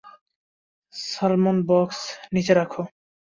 [0.93, 1.99] Solomon, বাক্স
[2.33, 2.81] নিচে রাখো।